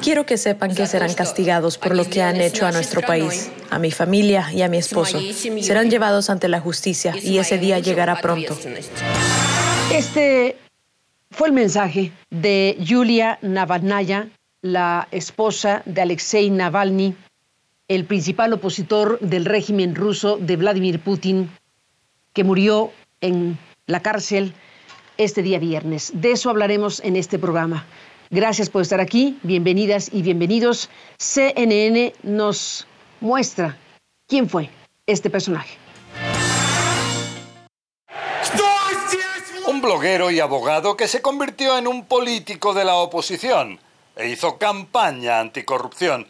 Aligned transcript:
Quiero 0.00 0.24
que 0.24 0.38
sepan 0.38 0.74
que 0.74 0.86
serán 0.86 1.12
castigados 1.12 1.76
por 1.76 1.94
lo 1.94 2.04
que 2.04 2.22
han 2.22 2.40
hecho 2.40 2.66
a 2.66 2.72
nuestro 2.72 3.02
país, 3.02 3.50
a 3.68 3.78
mi 3.78 3.90
familia 3.90 4.50
y 4.52 4.62
a 4.62 4.68
mi 4.68 4.78
esposo. 4.78 5.20
Serán 5.60 5.90
llevados 5.90 6.30
ante 6.30 6.48
la 6.48 6.60
justicia 6.60 7.14
y 7.22 7.38
ese 7.38 7.58
día 7.58 7.78
llegará 7.78 8.20
pronto. 8.20 8.56
Este 9.92 10.56
fue 11.30 11.48
el 11.48 11.54
mensaje 11.54 12.12
de 12.30 12.76
Yulia 12.80 13.38
Navalnaya, 13.42 14.28
la 14.62 15.08
esposa 15.10 15.82
de 15.84 16.00
Alexei 16.00 16.48
Navalny, 16.50 17.14
el 17.88 18.04
principal 18.04 18.52
opositor 18.52 19.18
del 19.20 19.44
régimen 19.44 19.94
ruso 19.94 20.38
de 20.38 20.56
Vladimir 20.56 21.00
Putin, 21.00 21.50
que 22.32 22.44
murió 22.44 22.92
en 23.20 23.58
la 23.86 24.00
cárcel 24.00 24.54
este 25.18 25.42
día 25.42 25.58
viernes. 25.58 26.12
De 26.14 26.32
eso 26.32 26.48
hablaremos 26.48 27.00
en 27.00 27.16
este 27.16 27.38
programa. 27.38 27.84
Gracias 28.32 28.70
por 28.70 28.82
estar 28.82 29.00
aquí, 29.00 29.40
bienvenidas 29.42 30.08
y 30.12 30.22
bienvenidos. 30.22 30.88
CNN 31.18 32.14
nos 32.22 32.86
muestra 33.20 33.76
quién 34.28 34.48
fue 34.48 34.70
este 35.04 35.30
personaje. 35.30 35.76
Un 39.66 39.82
bloguero 39.82 40.30
y 40.30 40.38
abogado 40.38 40.96
que 40.96 41.08
se 41.08 41.20
convirtió 41.20 41.76
en 41.76 41.88
un 41.88 42.04
político 42.04 42.72
de 42.72 42.84
la 42.84 42.94
oposición 42.94 43.80
e 44.14 44.28
hizo 44.28 44.58
campaña 44.58 45.40
anticorrupción. 45.40 46.28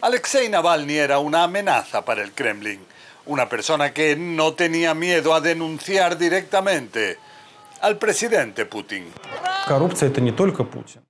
Alexei 0.00 0.48
Navalny 0.48 0.96
era 0.96 1.20
una 1.20 1.44
amenaza 1.44 2.04
para 2.04 2.24
el 2.24 2.32
Kremlin, 2.32 2.80
una 3.26 3.48
persona 3.48 3.94
que 3.94 4.16
no 4.16 4.54
tenía 4.54 4.92
miedo 4.92 5.34
a 5.34 5.40
denunciar 5.40 6.18
directamente 6.18 7.18
al 7.80 7.98
presidente 7.98 8.66
Putin. 8.66 9.06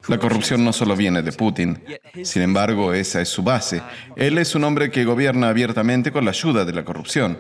La 0.09 0.19
corrupción 0.19 0.65
no 0.65 0.73
solo 0.73 0.97
viene 0.97 1.23
de 1.23 1.33
Putin. 1.33 1.85
Sin 2.23 2.43
embargo, 2.43 2.93
esa 2.93 3.21
es 3.21 3.29
su 3.29 3.43
base. 3.43 3.83
Él 4.17 4.39
es 4.39 4.55
un 4.55 4.65
hombre 4.65 4.91
que 4.91 5.05
gobierna 5.05 5.49
abiertamente 5.49 6.13
con 6.13 6.25
la 6.25 6.31
ayuda 6.31 6.65
de 6.65 6.73
la 6.73 6.85
corrupción. 6.85 7.39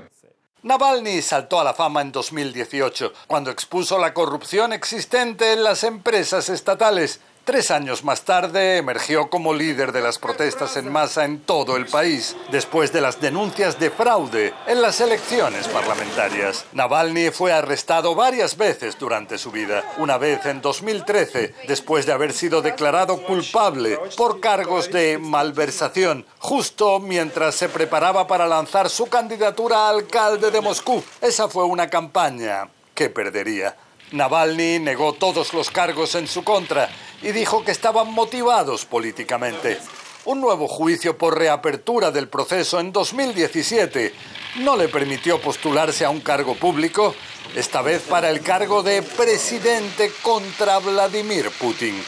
Navalny 0.62 1.20
saltó 1.20 1.60
a 1.60 1.64
la 1.64 1.74
fama 1.74 2.00
en 2.00 2.10
2018, 2.10 3.12
cuando 3.26 3.50
expuso 3.50 3.98
la 3.98 4.14
corrupción 4.14 4.72
existente 4.72 5.52
en 5.52 5.62
las 5.62 5.84
empresas 5.84 6.48
estatales 6.48 7.20
Tres 7.44 7.70
años 7.70 8.04
más 8.04 8.22
tarde 8.22 8.78
emergió 8.78 9.28
como 9.28 9.52
líder 9.52 9.92
de 9.92 10.00
las 10.00 10.18
protestas 10.18 10.78
en 10.78 10.90
masa 10.90 11.26
en 11.26 11.40
todo 11.40 11.76
el 11.76 11.84
país, 11.84 12.34
después 12.50 12.90
de 12.90 13.02
las 13.02 13.20
denuncias 13.20 13.78
de 13.78 13.90
fraude 13.90 14.54
en 14.66 14.80
las 14.80 15.02
elecciones 15.02 15.68
parlamentarias. 15.68 16.64
Navalny 16.72 17.30
fue 17.30 17.52
arrestado 17.52 18.14
varias 18.14 18.56
veces 18.56 18.98
durante 18.98 19.36
su 19.36 19.50
vida, 19.50 19.84
una 19.98 20.16
vez 20.16 20.46
en 20.46 20.62
2013, 20.62 21.54
después 21.68 22.06
de 22.06 22.12
haber 22.12 22.32
sido 22.32 22.62
declarado 22.62 23.22
culpable 23.22 23.98
por 24.16 24.40
cargos 24.40 24.90
de 24.90 25.18
malversación, 25.18 26.24
justo 26.38 26.98
mientras 26.98 27.56
se 27.56 27.68
preparaba 27.68 28.26
para 28.26 28.46
lanzar 28.46 28.88
su 28.88 29.04
candidatura 29.04 29.80
a 29.80 29.90
alcalde 29.90 30.50
de 30.50 30.62
Moscú. 30.62 31.04
Esa 31.20 31.46
fue 31.48 31.64
una 31.64 31.90
campaña 31.90 32.70
que 32.94 33.10
perdería. 33.10 33.76
Navalny 34.14 34.78
negó 34.78 35.14
todos 35.14 35.52
los 35.52 35.70
cargos 35.70 36.14
en 36.14 36.28
su 36.28 36.44
contra 36.44 36.88
y 37.20 37.32
dijo 37.32 37.64
que 37.64 37.72
estaban 37.72 38.12
motivados 38.12 38.84
políticamente. 38.84 39.80
Un 40.24 40.40
nuevo 40.40 40.68
juicio 40.68 41.18
por 41.18 41.36
reapertura 41.36 42.12
del 42.12 42.28
proceso 42.28 42.78
en 42.78 42.92
2017 42.92 44.14
no 44.60 44.76
le 44.76 44.88
permitió 44.88 45.40
postularse 45.40 46.04
a 46.04 46.10
un 46.10 46.20
cargo 46.20 46.54
público, 46.54 47.12
esta 47.56 47.82
vez 47.82 48.02
para 48.02 48.30
el 48.30 48.40
cargo 48.40 48.84
de 48.84 49.02
presidente 49.02 50.12
contra 50.22 50.78
Vladimir 50.78 51.50
Putin. 51.50 52.00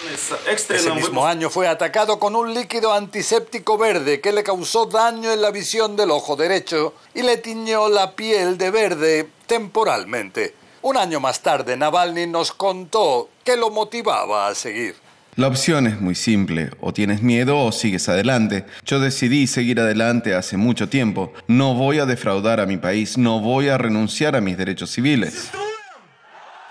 Ese 0.49 0.93
mismo 0.93 1.27
año 1.27 1.51
fue 1.51 1.67
atacado 1.67 2.21
con 2.21 2.37
un 2.37 2.55
líquido 2.55 2.93
antiséptico 2.93 3.77
verde 3.77 4.21
que 4.21 4.33
le 4.33 4.45
causó 4.45 4.87
daño 4.87 5.33
en 5.33 5.43
la 5.43 5.51
visión 5.51 5.97
del 5.97 6.13
ojo 6.13 6.37
derecho 6.37 6.95
y 7.15 7.23
le 7.23 7.39
tiñó 7.39 7.89
la 7.89 8.15
piel 8.15 8.57
de 8.59 8.71
verde 8.71 9.29
temporalmente. 9.47 10.66
Un 10.83 10.97
año 10.97 11.21
más 11.21 11.41
tarde, 11.41 11.77
Navalny 11.77 12.27
nos 12.27 12.53
contó 12.53 13.31
qué 13.45 13.57
lo 13.57 13.71
motivaba 13.71 14.49
a 14.49 14.55
seguir. 14.55 14.95
La 15.37 15.49
opción 15.49 15.87
es 15.87 16.01
muy 16.01 16.15
simple, 16.15 16.71
o 16.81 16.95
tienes 16.95 17.21
miedo 17.21 17.59
o 17.59 17.71
sigues 17.71 18.09
adelante. 18.09 18.65
Yo 18.87 19.01
decidí 19.01 19.47
seguir 19.47 19.79
adelante 19.81 20.35
hace 20.35 20.57
mucho 20.57 20.89
tiempo. 20.89 21.33
No 21.47 21.75
voy 21.75 21.99
a 21.99 22.07
defraudar 22.07 22.59
a 22.59 22.65
mi 22.65 22.79
país, 22.79 23.19
no 23.19 23.41
voy 23.41 23.69
a 23.69 23.77
renunciar 23.77 24.35
a 24.35 24.41
mis 24.41 24.57
derechos 24.57 24.93
civiles. 24.93 25.51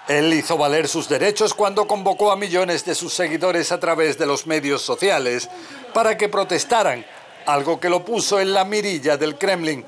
Él 0.07 0.33
hizo 0.33 0.57
valer 0.57 0.87
sus 0.87 1.07
derechos 1.07 1.53
cuando 1.53 1.87
convocó 1.87 2.31
a 2.31 2.37
millones 2.37 2.85
de 2.85 2.95
sus 2.95 3.13
seguidores 3.13 3.71
a 3.71 3.79
través 3.79 4.17
de 4.17 4.25
los 4.25 4.47
medios 4.47 4.81
sociales 4.81 5.47
para 5.93 6.17
que 6.17 6.29
protestaran, 6.29 7.05
algo 7.45 7.79
que 7.79 7.89
lo 7.89 8.03
puso 8.03 8.39
en 8.39 8.53
la 8.53 8.65
mirilla 8.65 9.17
del 9.17 9.37
Kremlin. 9.37 9.85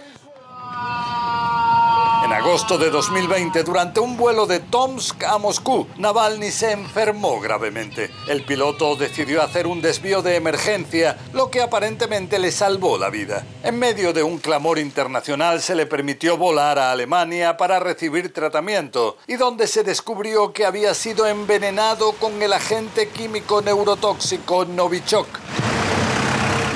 Agosto 2.57 2.79
de 2.79 2.90
2020, 2.90 3.62
durante 3.62 4.00
un 4.00 4.18
vuelo 4.18 4.47
de 4.47 4.59
Tomsk 4.59 5.23
a 5.25 5.38
Moscú, 5.38 5.85
Navalny 5.97 6.50
se 6.50 6.72
enfermó 6.72 7.40
gravemente. 7.40 8.09
El 8.28 8.45
piloto 8.45 8.95
decidió 8.95 9.44
hacer 9.44 9.68
un 9.68 9.79
desvío 9.79 10.23
de 10.23 10.38
emergencia, 10.38 11.19
lo 11.34 11.51
que 11.51 11.62
aparentemente 11.62 12.40
le 12.40 12.51
salvó 12.51 12.97
la 12.97 13.12
vida. 13.12 13.45
En 13.62 13.78
medio 13.78 14.12
de 14.12 14.23
un 14.23 14.40
clamor 14.40 14.79
internacional 14.79 15.62
se 15.62 15.75
le 15.75 15.85
permitió 15.85 16.35
volar 16.35 16.79
a 16.79 16.91
Alemania 16.91 17.57
para 17.57 17.79
recibir 17.79 18.34
tratamiento, 18.34 19.18
y 19.28 19.35
donde 19.35 19.68
se 19.68 19.84
descubrió 19.84 20.51
que 20.51 20.66
había 20.66 20.95
sido 20.95 21.28
envenenado 21.28 22.13
con 22.13 22.41
el 22.41 22.53
agente 22.53 23.09
químico 23.09 23.62
neurotóxico 23.62 24.66
Novichok. 24.66 25.28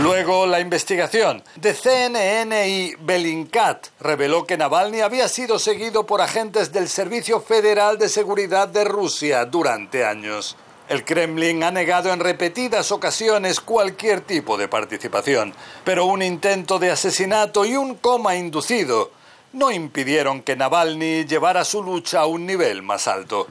Luego, 0.01 0.47
la 0.47 0.59
investigación 0.59 1.43
de 1.57 1.75
CNN 1.75 2.67
y 2.67 2.95
Belincat 3.01 3.89
reveló 3.99 4.47
que 4.47 4.57
Navalny 4.57 5.01
había 5.01 5.27
sido 5.27 5.59
seguido 5.59 6.07
por 6.07 6.21
agentes 6.21 6.71
del 6.71 6.89
Servicio 6.89 7.39
Federal 7.39 7.99
de 7.99 8.09
Seguridad 8.09 8.67
de 8.67 8.83
Rusia 8.83 9.45
durante 9.45 10.03
años. 10.03 10.57
El 10.89 11.05
Kremlin 11.05 11.63
ha 11.63 11.69
negado 11.69 12.11
en 12.11 12.19
repetidas 12.19 12.91
ocasiones 12.91 13.59
cualquier 13.59 14.21
tipo 14.21 14.57
de 14.57 14.67
participación, 14.67 15.53
pero 15.83 16.05
un 16.05 16.23
intento 16.23 16.79
de 16.79 16.89
asesinato 16.89 17.63
y 17.63 17.75
un 17.75 17.93
coma 17.93 18.35
inducido 18.35 19.11
no 19.53 19.69
impidieron 19.69 20.41
que 20.41 20.55
Navalny 20.55 21.25
llevara 21.25 21.63
su 21.63 21.83
lucha 21.83 22.21
a 22.21 22.25
un 22.25 22.47
nivel 22.47 22.81
más 22.81 23.07
alto. 23.07 23.45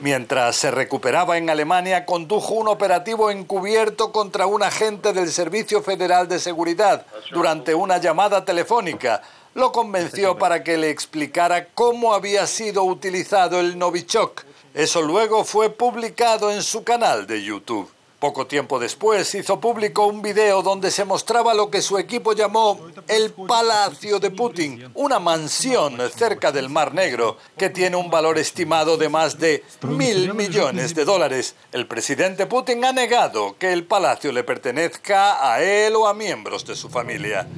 Mientras 0.00 0.56
se 0.56 0.70
recuperaba 0.70 1.36
en 1.36 1.50
Alemania, 1.50 2.06
condujo 2.06 2.54
un 2.54 2.68
operativo 2.68 3.30
encubierto 3.30 4.12
contra 4.12 4.46
un 4.46 4.62
agente 4.62 5.12
del 5.12 5.30
Servicio 5.30 5.82
Federal 5.82 6.26
de 6.26 6.38
Seguridad 6.38 7.04
durante 7.30 7.74
una 7.74 7.98
llamada 7.98 8.44
telefónica. 8.44 9.22
Lo 9.54 9.72
convenció 9.72 10.38
para 10.38 10.62
que 10.62 10.78
le 10.78 10.90
explicara 10.90 11.66
cómo 11.74 12.14
había 12.14 12.46
sido 12.46 12.84
utilizado 12.84 13.60
el 13.60 13.78
Novichok. 13.78 14.42
Eso 14.72 15.02
luego 15.02 15.44
fue 15.44 15.68
publicado 15.68 16.50
en 16.50 16.62
su 16.62 16.84
canal 16.84 17.26
de 17.26 17.42
YouTube. 17.42 17.90
Poco 18.20 18.46
tiempo 18.46 18.78
después 18.78 19.34
hizo 19.34 19.60
público 19.60 20.04
un 20.04 20.20
video 20.20 20.60
donde 20.62 20.90
se 20.90 21.06
mostraba 21.06 21.54
lo 21.54 21.70
que 21.70 21.80
su 21.80 21.96
equipo 21.96 22.34
llamó 22.34 22.78
el 23.08 23.32
Palacio 23.32 24.20
de 24.20 24.30
Putin, 24.30 24.90
una 24.92 25.18
mansión 25.18 25.98
cerca 26.14 26.52
del 26.52 26.68
Mar 26.68 26.92
Negro 26.92 27.38
que 27.56 27.70
tiene 27.70 27.96
un 27.96 28.10
valor 28.10 28.36
estimado 28.36 28.98
de 28.98 29.08
más 29.08 29.38
de 29.38 29.64
mil 29.84 30.34
millones 30.34 30.94
de 30.94 31.06
dólares. 31.06 31.54
El 31.72 31.86
presidente 31.86 32.44
Putin 32.44 32.84
ha 32.84 32.92
negado 32.92 33.56
que 33.58 33.72
el 33.72 33.84
palacio 33.84 34.32
le 34.32 34.44
pertenezca 34.44 35.50
a 35.50 35.62
él 35.62 35.96
o 35.96 36.06
a 36.06 36.12
miembros 36.12 36.66
de 36.66 36.76
su 36.76 36.90
familia. 36.90 37.48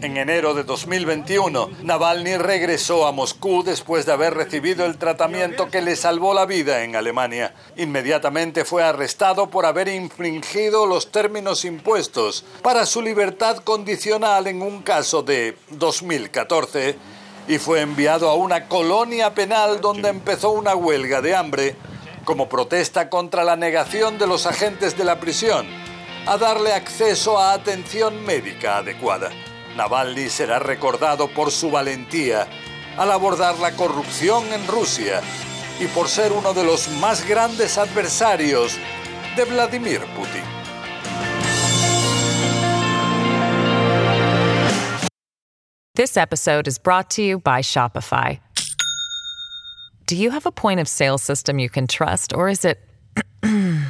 En 0.00 0.16
enero 0.16 0.54
de 0.54 0.62
2021, 0.62 1.70
Navalny 1.82 2.36
regresó 2.36 3.08
a 3.08 3.10
Moscú 3.10 3.64
después 3.64 4.06
de 4.06 4.12
haber 4.12 4.34
recibido 4.34 4.86
el 4.86 4.96
tratamiento 4.96 5.70
que 5.70 5.82
le 5.82 5.96
salvó 5.96 6.34
la 6.34 6.46
vida 6.46 6.84
en 6.84 6.94
Alemania. 6.94 7.52
Inmediatamente 7.76 8.64
fue 8.64 8.84
arrestado 8.84 9.50
por 9.50 9.66
haber 9.66 9.88
infringido 10.04 10.86
los 10.86 11.10
términos 11.10 11.64
impuestos 11.64 12.44
para 12.62 12.84
su 12.84 13.00
libertad 13.00 13.56
condicional 13.58 14.46
en 14.46 14.60
un 14.60 14.82
caso 14.82 15.22
de 15.22 15.56
2014 15.70 16.96
y 17.48 17.58
fue 17.58 17.80
enviado 17.80 18.28
a 18.28 18.34
una 18.34 18.68
colonia 18.68 19.34
penal 19.34 19.80
donde 19.80 20.10
empezó 20.10 20.50
una 20.50 20.74
huelga 20.74 21.22
de 21.22 21.34
hambre 21.34 21.76
como 22.26 22.50
protesta 22.50 23.08
contra 23.08 23.44
la 23.44 23.56
negación 23.56 24.18
de 24.18 24.26
los 24.26 24.46
agentes 24.46 24.96
de 24.96 25.04
la 25.04 25.20
prisión 25.20 25.66
a 26.26 26.36
darle 26.36 26.74
acceso 26.74 27.38
a 27.38 27.54
atención 27.54 28.24
médica 28.24 28.78
adecuada. 28.78 29.30
Navalny 29.76 30.28
será 30.28 30.58
recordado 30.58 31.28
por 31.28 31.50
su 31.50 31.70
valentía 31.70 32.46
al 32.98 33.10
abordar 33.10 33.58
la 33.58 33.72
corrupción 33.72 34.52
en 34.52 34.66
Rusia 34.66 35.22
y 35.80 35.86
por 35.86 36.08
ser 36.08 36.32
uno 36.32 36.52
de 36.52 36.64
los 36.64 36.88
más 37.00 37.26
grandes 37.26 37.78
adversarios 37.78 38.78
de 39.36 39.44
Vladimir 39.44 40.00
Putin. 40.16 40.44
This 45.96 46.16
episode 46.16 46.68
is 46.68 46.78
brought 46.78 47.10
to 47.10 47.22
you 47.22 47.38
by 47.38 47.60
Shopify. 47.60 48.40
Do 50.06 50.16
you 50.16 50.30
have 50.30 50.46
a 50.46 50.52
point 50.52 50.80
of 50.80 50.88
sale 50.88 51.18
system 51.18 51.58
you 51.58 51.68
can 51.68 51.86
trust, 51.86 52.34
or 52.34 52.48
is 52.48 52.64
it 52.64 52.78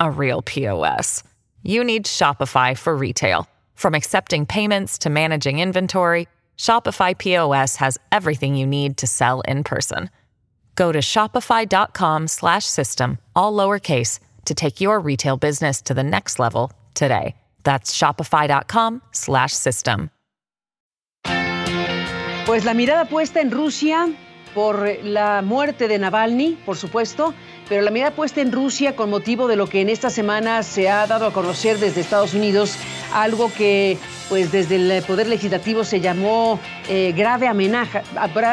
a 0.00 0.10
real 0.10 0.42
POS? 0.42 1.22
You 1.62 1.84
need 1.84 2.04
Shopify 2.06 2.76
for 2.76 2.96
retail. 2.96 3.46
From 3.74 3.94
accepting 3.94 4.44
payments 4.46 4.98
to 4.98 5.08
managing 5.10 5.60
inventory, 5.60 6.26
Shopify 6.56 7.16
POS 7.16 7.76
has 7.76 7.96
everything 8.10 8.56
you 8.56 8.66
need 8.66 8.96
to 8.98 9.06
sell 9.06 9.40
in 9.42 9.62
person. 9.64 10.10
Go 10.74 10.92
to 10.92 11.00
shopify.com/system 11.00 13.18
all 13.36 13.52
lowercase 13.52 14.18
to 14.44 14.54
take 14.54 14.80
your 14.80 15.00
retail 15.00 15.36
business 15.36 15.82
to 15.82 15.92
the 15.94 16.02
next 16.02 16.38
level 16.38 16.72
today. 16.94 17.34
That's 17.64 17.94
shopify.com/system. 17.96 20.10
Pues 22.46 22.64
la 22.64 22.74
mirada 22.74 23.04
puesta 23.04 23.40
en 23.40 23.50
Rusia 23.50 24.08
por 24.54 24.88
la 25.04 25.42
muerte 25.42 25.86
de 25.86 25.98
Navalny, 25.98 26.58
por 26.66 26.76
supuesto, 26.76 27.34
pero 27.68 27.82
la 27.82 27.92
mirada 27.92 28.16
puesta 28.16 28.40
en 28.40 28.50
Rusia 28.50 28.96
con 28.96 29.10
motivo 29.10 29.46
de 29.46 29.54
lo 29.54 29.68
que 29.68 29.80
en 29.80 29.88
esta 29.88 30.10
semana 30.10 30.64
se 30.64 30.88
ha 30.88 31.06
dado 31.06 31.26
a 31.26 31.32
conocer 31.32 31.78
desde 31.78 32.00
Estados 32.00 32.34
Unidos, 32.34 32.76
algo 33.12 33.52
que 33.52 33.96
pues 34.28 34.50
desde 34.50 34.76
el 34.76 35.02
Poder 35.04 35.28
Legislativo 35.28 35.84
se 35.84 36.00
llamó 36.00 36.58
eh, 36.88 37.12
grave, 37.16 37.46
amenaza, 37.46 38.02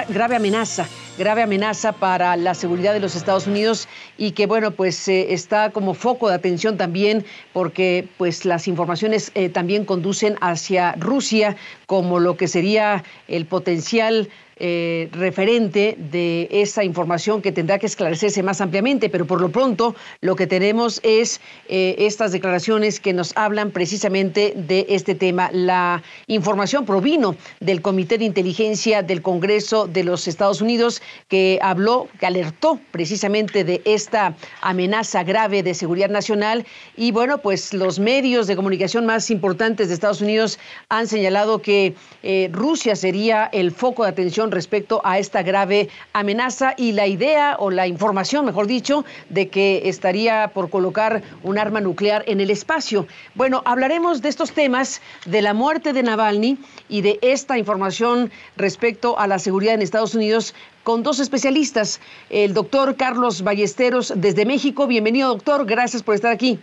grave 0.09 0.35
amenaza 0.35 0.87
grave 1.17 1.41
amenaza 1.41 1.91
para 1.91 2.35
la 2.37 2.53
seguridad 2.53 2.93
de 2.93 2.99
los 2.99 3.15
Estados 3.15 3.47
Unidos 3.47 3.87
y 4.17 4.31
que 4.31 4.45
bueno 4.45 4.71
pues 4.71 5.07
eh, 5.07 5.33
está 5.33 5.71
como 5.71 5.93
foco 5.93 6.29
de 6.29 6.35
atención 6.35 6.77
también 6.77 7.25
porque 7.53 8.07
pues 8.17 8.45
las 8.45 8.67
informaciones 8.67 9.31
eh, 9.35 9.49
también 9.49 9.85
conducen 9.85 10.35
hacia 10.41 10.93
Rusia 10.93 11.57
como 11.87 12.19
lo 12.19 12.37
que 12.37 12.47
sería 12.47 13.03
el 13.27 13.45
potencial 13.45 14.29
eh, 14.59 15.09
referente 15.11 15.95
de 15.97 16.47
esa 16.51 16.83
información 16.83 17.41
que 17.41 17.51
tendrá 17.51 17.79
que 17.79 17.85
esclarecerse 17.85 18.41
más 18.43 18.61
ampliamente, 18.61 19.09
pero 19.09 19.25
por 19.25 19.39
lo 19.39 19.49
pronto 19.49 19.95
lo 20.21 20.35
que 20.35 20.47
tenemos 20.47 20.99
es 21.03 21.41
eh, 21.67 21.95
estas 21.99 22.31
declaraciones 22.31 22.99
que 22.99 23.13
nos 23.13 23.35
hablan 23.37 23.71
precisamente 23.71 24.53
de 24.55 24.85
este 24.89 25.15
tema. 25.15 25.49
La 25.53 26.01
información 26.27 26.85
provino 26.85 27.35
del 27.59 27.81
Comité 27.81 28.17
de 28.17 28.25
Inteligencia 28.25 29.03
del 29.03 29.21
Congreso 29.21 29.87
de 29.87 30.03
los 30.03 30.27
Estados 30.27 30.61
Unidos 30.61 31.01
que 31.27 31.59
habló, 31.61 32.07
que 32.19 32.25
alertó 32.25 32.79
precisamente 32.91 33.63
de 33.63 33.81
esta 33.85 34.35
amenaza 34.61 35.23
grave 35.23 35.63
de 35.63 35.73
seguridad 35.73 36.09
nacional 36.09 36.65
y 36.95 37.11
bueno, 37.11 37.39
pues 37.39 37.73
los 37.73 37.99
medios 37.99 38.47
de 38.47 38.55
comunicación 38.55 39.05
más 39.05 39.29
importantes 39.29 39.87
de 39.87 39.93
Estados 39.93 40.21
Unidos 40.21 40.59
han 40.89 41.07
señalado 41.07 41.61
que 41.61 41.95
eh, 42.23 42.49
Rusia 42.51 42.95
sería 42.95 43.49
el 43.51 43.71
foco 43.71 44.03
de 44.03 44.09
atención 44.09 44.46
respecto 44.51 45.01
a 45.03 45.19
esta 45.19 45.43
grave 45.43 45.89
amenaza 46.13 46.73
y 46.77 46.91
la 46.91 47.07
idea 47.07 47.55
o 47.59 47.69
la 47.71 47.87
información, 47.87 48.45
mejor 48.45 48.67
dicho, 48.67 49.05
de 49.29 49.49
que 49.49 49.89
estaría 49.89 50.51
por 50.53 50.69
colocar 50.69 51.23
un 51.43 51.57
arma 51.57 51.81
nuclear 51.81 52.23
en 52.27 52.41
el 52.41 52.49
espacio. 52.49 53.07
Bueno, 53.35 53.61
hablaremos 53.65 54.21
de 54.21 54.29
estos 54.29 54.51
temas, 54.51 55.01
de 55.25 55.41
la 55.41 55.53
muerte 55.53 55.93
de 55.93 56.03
Navalny 56.03 56.57
y 56.89 57.01
de 57.01 57.19
esta 57.21 57.57
información 57.57 58.31
respecto 58.55 59.19
a 59.19 59.27
la 59.27 59.39
seguridad 59.39 59.73
en 59.73 59.81
Estados 59.81 60.15
Unidos 60.15 60.53
con 60.83 61.03
dos 61.03 61.19
especialistas, 61.19 61.99
el 62.29 62.53
doctor 62.53 62.95
Carlos 62.95 63.41
Ballesteros 63.41 64.13
desde 64.15 64.45
México. 64.45 64.87
Bienvenido, 64.87 65.27
doctor. 65.27 65.65
Gracias 65.65 66.01
por 66.01 66.15
estar 66.15 66.31
aquí. 66.31 66.59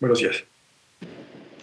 Buenos 0.00 0.18
días. 0.18 0.44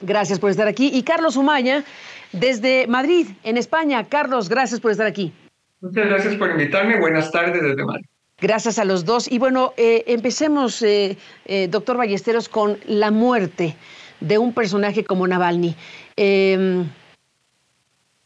Gracias 0.01 0.39
por 0.39 0.49
estar 0.49 0.67
aquí. 0.67 0.91
Y 0.93 1.03
Carlos 1.03 1.35
Umaya, 1.35 1.83
desde 2.31 2.87
Madrid, 2.87 3.27
en 3.43 3.57
España. 3.57 4.05
Carlos, 4.07 4.49
gracias 4.49 4.79
por 4.79 4.91
estar 4.91 5.07
aquí. 5.07 5.33
Muchas 5.81 6.05
gracias 6.05 6.35
por 6.35 6.51
invitarme. 6.51 6.99
Buenas 6.99 7.31
tardes 7.31 7.61
desde 7.61 7.83
Madrid. 7.83 8.05
Gracias 8.39 8.79
a 8.79 8.85
los 8.85 9.05
dos. 9.05 9.31
Y 9.31 9.37
bueno, 9.37 9.73
eh, 9.77 10.03
empecemos, 10.07 10.81
eh, 10.81 11.17
eh, 11.45 11.67
doctor 11.67 11.97
Ballesteros, 11.97 12.49
con 12.49 12.77
la 12.87 13.11
muerte 13.11 13.75
de 14.19 14.37
un 14.37 14.53
personaje 14.53 15.03
como 15.03 15.27
Navalny. 15.27 15.75
Em, 16.15 16.87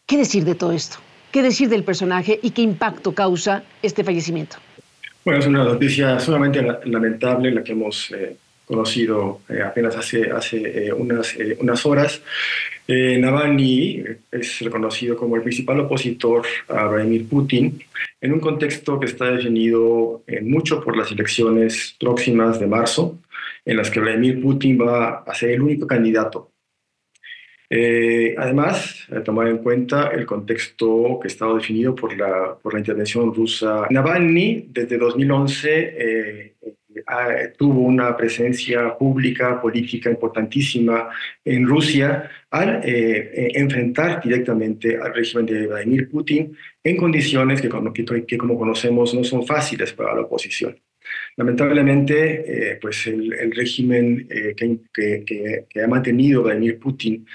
¿Qué 0.06 0.18
decir 0.18 0.46
de 0.46 0.56
todo 0.56 0.72
esto? 0.72 0.98
¿Qué 1.32 1.42
decir 1.42 1.68
del 1.68 1.84
personaje 1.84 2.40
y 2.42 2.52
qué 2.52 2.62
impacto 2.62 3.14
causa 3.14 3.64
este 3.82 4.04
fallecimiento? 4.04 4.58
Bueno, 5.26 5.40
es 5.40 5.48
una 5.48 5.64
noticia 5.64 6.20
sumamente 6.20 6.62
lamentable 6.86 7.52
la 7.52 7.64
que 7.64 7.72
hemos 7.72 8.14
conocido 8.66 9.42
apenas 9.64 9.96
hace, 9.96 10.32
hace 10.32 10.92
unas, 10.94 11.36
unas 11.60 11.86
horas. 11.86 12.22
Eh, 12.88 13.18
Navalny 13.18 14.04
es 14.32 14.60
reconocido 14.60 15.18
como 15.18 15.36
el 15.36 15.42
principal 15.42 15.80
opositor 15.80 16.46
a 16.68 16.86
Vladimir 16.86 17.28
Putin 17.28 17.80
en 18.22 18.34
un 18.34 18.40
contexto 18.40 19.00
que 19.00 19.08
está 19.08 19.32
definido 19.32 20.24
eh, 20.28 20.42
mucho 20.42 20.84
por 20.84 20.96
las 20.96 21.12
elecciones 21.12 21.96
próximas 22.00 22.60
de 22.60 22.68
marzo, 22.68 23.20
en 23.66 23.78
las 23.78 23.90
que 23.90 24.00
Vladimir 24.00 24.40
Putin 24.40 24.80
va 24.80 25.24
a 25.26 25.34
ser 25.34 25.52
el 25.52 25.62
único 25.62 25.88
candidato. 25.88 26.52
Eh, 27.68 28.36
además, 28.38 29.08
tomar 29.24 29.48
en 29.48 29.58
cuenta 29.58 30.10
el 30.10 30.28
contexto 30.28 31.18
que 31.20 31.28
estaba 31.28 31.56
definido 31.56 31.96
por 31.96 32.16
la, 32.16 32.56
por 32.62 32.74
la 32.74 32.80
intervención 32.80 33.34
rusa. 33.34 33.88
Navalny, 33.90 34.68
desde 34.70 35.00
2011, 35.00 36.54
tuvo 37.58 37.82
una 37.82 38.16
presencia 38.18 38.98
pública, 38.98 39.62
política 39.62 40.10
importantísima 40.10 41.10
en 41.44 41.68
Rusia 41.68 42.30
al 42.50 42.82
eh, 42.84 43.32
eh, 43.34 43.52
enfrentar 43.56 44.22
directamente 44.24 44.98
al 44.98 45.14
régimen 45.14 45.46
de 45.46 45.68
Vladimir 45.68 46.10
Putin 46.10 46.58
en 46.84 46.98
condiciones 46.98 47.62
que, 47.62 47.70
que, 48.28 48.38
como 48.38 48.58
conocemos 48.58 49.14
no 49.14 49.24
son 49.24 49.46
fáciles 49.46 49.94
para 49.94 50.16
la 50.16 50.22
oposición. 50.22 50.76
Lamentablemente, 51.38 52.72
eh, 52.72 52.80
pues 52.82 53.06
el, 53.08 53.52
régimen 53.52 54.28
que, 54.58 55.66
que, 55.70 55.82
ha 55.82 55.88
mantenido 55.88 56.44
Vladimir 56.44 56.80
Putin 56.80 57.26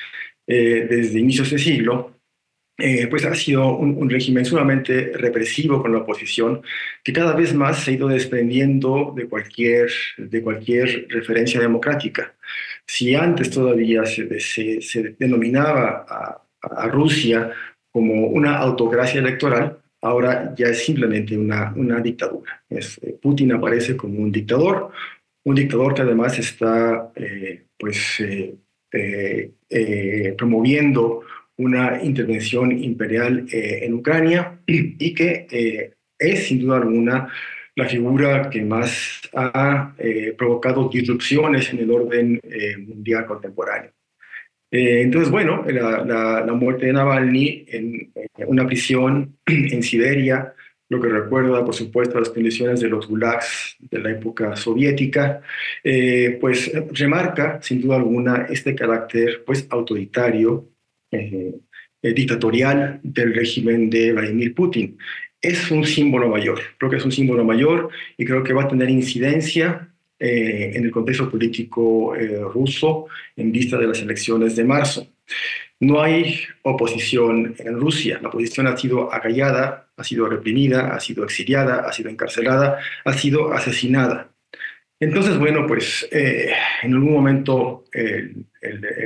desde 0.47 1.21
inicios 1.21 1.49
de 1.51 1.59
siglo 1.59 2.20
eh, 2.81 3.07
pues 3.09 3.25
ha 3.25 3.35
sido 3.35 3.77
un, 3.77 4.09
régimen 4.09 4.45
sumamente 4.45 5.13
represivo 5.15 5.83
con 5.83 5.93
la 5.93 5.99
oposición, 5.99 6.63
que 7.03 7.13
cada 7.13 7.35
vez 7.35 7.55
más 7.55 7.85
se 7.85 7.91
ha 7.91 7.95
ido 7.95 8.09
desprendiendo 8.09 9.13
de 9.15 9.29
cualquier, 9.29 9.91
de 10.19 10.43
cualquier 10.43 11.07
referencia 11.09 11.61
democrática. 11.61 12.35
Si 12.87 13.15
antes 13.15 13.51
todavía 13.51 14.05
se, 14.05 15.17
denominaba 15.19 16.07
a, 16.61 16.89
Rusia 16.89 17.53
como 17.91 18.27
una 18.27 18.59
autocracia 18.59 19.21
electoral, 19.21 19.79
ahora 20.03 20.55
ya 20.57 20.67
es 20.67 20.85
simplemente 20.85 21.37
una, 21.37 21.73
una 21.77 22.01
dictadura. 22.01 22.63
Eh, 22.69 22.81
Putin 23.21 23.53
aparece 23.53 23.97
como 23.97 24.19
un 24.19 24.31
dictador, 24.33 24.91
un 25.45 25.55
dictador 25.55 25.95
que 25.95 26.03
además 26.03 26.39
está 26.39 27.13
eh, 27.15 27.65
pues, 27.79 28.23
promoviendo 30.37 31.23
una 31.61 32.03
intervención 32.03 32.73
imperial 32.73 33.47
eh, 33.53 33.81
en 33.83 33.95
Ucrania 33.95 34.61
y 34.67 35.15
que 35.15 35.47
eh, 35.51 35.95
es 36.19 36.47
sin 36.47 36.61
duda 36.61 36.79
alguna 36.79 37.29
la 37.77 37.89
figura 37.89 38.51
que 38.51 38.63
más 38.63 39.23
ha 39.35 39.95
provocado 40.37 40.89
disrupciones 40.89 41.73
en 41.73 41.79
el 41.79 41.91
orden 41.91 42.41
mundial 42.87 43.25
contemporáneo. 43.25 43.93
entonces, 44.71 45.31
bueno, 45.31 45.65
la, 45.67 46.45
la, 46.45 46.53
muerte 46.53 46.87
de 46.87 46.93
Navalny 46.93 47.65
en, 47.69 48.13
en 48.15 48.49
una 48.49 48.67
prisión 48.67 49.39
en 49.47 49.83
Siberia, 49.83 50.53
lo 50.91 51.01
que 51.01 51.09
recuerda, 51.09 51.65
por 51.65 51.75
supuesto, 51.75 52.19
las 52.19 52.31
condiciones 52.31 52.81
de 52.81 52.89
los 52.89 53.07
gulags 53.07 53.77
de 53.79 54.01
la 54.01 54.11
época 54.11 54.57
soviética, 54.57 55.41
eh, 55.85 56.37
pues 56.41 56.73
remarca, 56.93 57.61
sin 57.63 57.81
duda 57.81 57.97
alguna, 57.97 58.47
este 58.51 58.75
carácter 58.75 59.45
pues, 59.47 59.69
autoritario, 59.71 60.70
eh, 61.11 61.55
eh, 62.03 62.13
dictatorial 62.13 63.01
del 63.03 63.35
régimen 63.35 63.91
de 63.91 64.13
Vladimir 64.13 64.55
Putin. 64.55 64.97
Es 65.41 65.71
un 65.71 65.85
símbolo 65.85 66.29
mayor, 66.29 66.61
creo 66.79 66.91
que 66.91 66.99
es 66.99 67.05
un 67.05 67.13
símbolo 67.13 67.45
mayor 67.45 67.91
y 68.17 68.25
creo 68.25 68.43
que 68.43 68.53
va 68.53 68.65
a 68.65 68.69
tener 68.69 68.91
incidencia 68.91 69.87
en 70.23 70.85
el 70.85 70.91
contexto 70.91 71.31
político 71.31 72.15
ruso 72.53 73.07
en 73.37 73.51
vista 73.51 73.79
de 73.79 73.87
las 73.87 74.03
elecciones 74.03 74.55
de 74.55 74.65
marzo. 74.65 75.07
No 75.81 76.03
hay 76.03 76.41
oposición 76.61 77.55
en 77.59 77.81
Rusia. 77.81 78.19
La 78.21 78.29
oposición 78.29 78.67
ha 78.67 78.77
sido 78.77 79.13
acallada, 79.15 79.89
ha 79.97 80.05
sido 80.05 80.29
reprimida, 80.29 80.95
ha 80.95 81.01
sido 81.01 81.25
exiliada, 81.25 81.89
ha 81.89 81.93
sido 81.93 82.11
encarcelada, 82.11 82.79
ha 83.03 83.13
sido 83.15 83.51
asesinada. 83.55 84.31
Entonces, 85.01 85.39
bueno, 85.39 85.67
pues 85.67 86.07
eh, 86.13 86.53
en 86.83 86.93
algún 86.93 87.15
momento 87.15 87.85
el, 87.93 88.45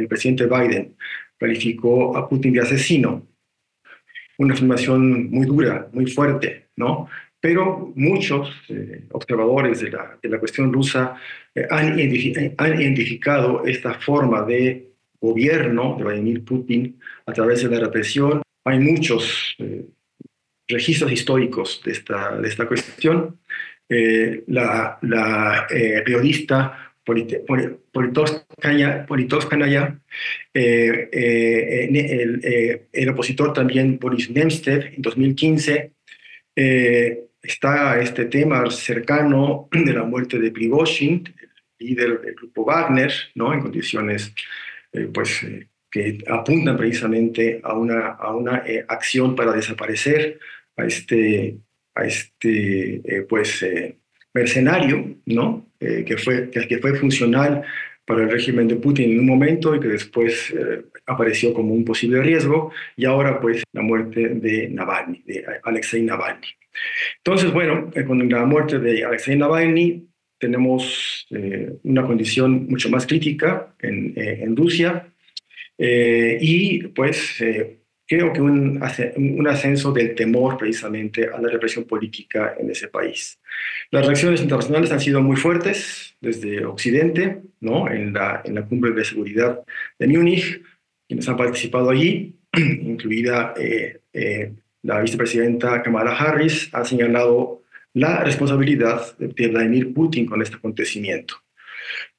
presidente 0.08 0.46
Biden 0.46 0.96
calificó 1.38 2.16
a 2.16 2.28
Putin 2.28 2.52
de 2.52 2.60
asesino. 2.60 3.26
Una 4.38 4.54
afirmación 4.54 5.30
muy 5.30 5.46
dura, 5.46 5.88
muy 5.92 6.06
fuerte, 6.06 6.68
¿no? 6.76 7.08
Pero 7.40 7.92
muchos 7.94 8.50
eh, 8.68 9.06
observadores 9.12 9.80
de 9.80 9.90
la, 9.90 10.38
cuestión 10.38 10.72
rusa 10.72 11.16
eh, 11.54 11.66
han, 11.70 11.92
han 12.56 12.80
identificado 12.80 13.64
esta 13.66 13.94
forma 13.94 14.42
de 14.42 14.94
gobierno 15.24 15.96
de 15.96 16.04
Vladimir 16.04 16.44
Putin 16.44 16.98
a 17.26 17.32
través 17.32 17.62
de 17.62 17.70
la 17.70 17.80
represión. 17.80 18.42
Hay 18.64 18.78
muchos 18.78 19.54
eh, 19.58 19.86
registros 20.68 21.12
históricos 21.12 21.80
de 21.84 21.92
esta, 21.92 22.36
de 22.36 22.48
esta 22.48 22.66
cuestión. 22.66 23.38
Eh, 23.88 24.44
la, 24.46 24.98
la 27.06 27.20
eh, 27.20 27.78
periodista 27.92 29.06
Politkovskaya, 29.06 30.00
el, 30.52 31.10
el, 32.92 33.08
opositor 33.08 33.52
también 33.52 33.98
Boris 33.98 34.30
Nemstev 34.30 34.94
en 34.94 35.02
2015, 35.02 35.92
está 37.42 38.00
este 38.00 38.24
tema 38.26 38.70
cercano 38.70 39.68
de 39.70 39.92
la 39.92 40.04
muerte 40.04 40.38
de 40.38 40.50
Prigozhin, 40.50 41.24
líder 41.78 42.20
del 42.20 42.34
grupo 42.34 42.64
Wagner, 42.64 43.12
¿no? 43.34 43.52
en 43.52 43.60
condiciones 43.60 44.32
eh, 44.92 45.08
pues, 45.12 45.42
eh, 45.42 45.68
que 45.90 46.18
apuntan 46.28 46.76
precisamente 46.76 47.60
a 47.62 47.74
una, 47.74 48.08
a 48.12 48.34
una 48.34 48.64
eh, 48.66 48.84
acción 48.88 49.36
para 49.36 49.52
desaparecer 49.52 50.38
a 50.76 50.84
este, 50.84 51.58
a 51.94 52.04
este 52.04 53.26
pues, 53.28 53.64
mercenario, 54.34 55.16
¿no? 55.26 55.66
que, 55.78 56.16
fue, 56.16 56.50
que, 56.50 56.78
fue 56.78 56.94
funcional 56.96 57.62
para 58.04 58.22
el 58.24 58.30
régimen 58.30 58.68
de 58.68 58.76
Putin 58.76 59.12
en 59.12 59.20
un 59.20 59.26
momento 59.26 59.74
y 59.74 59.80
que 59.80 59.88
después 59.88 60.52
apareció 61.06 61.52
como 61.52 61.74
un 61.74 61.84
posible 61.84 62.22
riesgo, 62.22 62.72
y 62.96 63.04
ahora 63.04 63.40
pues 63.40 63.62
la 63.72 63.82
muerte 63.82 64.28
de 64.28 64.68
Navalny, 64.68 65.22
de 65.26 65.44
Alexei 65.62 66.02
Navalny. 66.02 66.48
Entonces, 67.18 67.52
bueno, 67.52 67.90
con 68.06 68.28
la 68.28 68.44
muerte 68.44 68.78
de 68.78 69.04
Alexei 69.04 69.36
Navalny 69.36 70.08
tenemos 70.38 71.26
eh, 71.30 71.72
una 71.84 72.04
condición 72.04 72.66
mucho 72.68 72.90
más 72.90 73.06
crítica 73.06 73.74
en, 73.80 74.12
eh, 74.16 74.44
Rusia 74.54 75.08
eh, 75.78 76.38
y 76.40 76.88
pues 76.88 77.42
creo 78.06 78.32
que 78.32 78.40
un, 78.40 78.80
un, 79.16 79.48
ascenso 79.48 79.92
del 79.92 80.14
temor 80.14 80.56
precisamente 80.56 81.28
a 81.28 81.40
la 81.40 81.48
represión 81.48 81.84
política 81.84 82.54
en 82.58 82.70
ese 82.70 82.88
país. 82.88 83.40
Las 83.90 84.06
reacciones 84.06 84.42
internacionales 84.42 84.92
han 84.92 85.00
sido 85.00 85.22
muy 85.22 85.36
fuertes 85.36 86.16
desde 86.20 86.64
Occidente, 86.64 87.42
¿no? 87.60 87.90
en, 87.90 88.12
la, 88.12 88.42
en 88.44 88.54
la 88.54 88.66
cumbre 88.66 88.92
de 88.92 89.04
seguridad 89.04 89.60
de 89.98 90.06
Múnich, 90.06 90.62
quienes 91.06 91.28
han 91.28 91.36
participado 91.36 91.90
allí, 91.90 92.36
incluida 92.56 93.54
la 94.82 95.00
vicepresidenta 95.00 95.82
Kamala 95.82 96.12
Harris, 96.12 96.68
ha 96.72 96.84
señalado 96.84 97.62
la 97.94 98.22
responsabilidad 98.22 99.16
de 99.18 99.48
Vladimir 99.48 99.94
Putin 99.94 100.26
con 100.26 100.42
este 100.42 100.56
acontecimiento. 100.56 101.36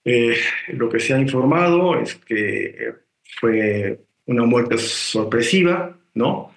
Eh, 0.04 0.36
lo 0.70 0.89
que 0.89 1.00
se 1.00 1.13
ha 1.13 1.20
informado 1.20 2.00
es 2.00 2.15
que 2.15 2.65
eh, 2.65 2.94
fue 3.39 4.00
una 4.27 4.44
muerte 4.44 4.77
sorpresiva, 4.77 5.98
¿no? 6.13 6.53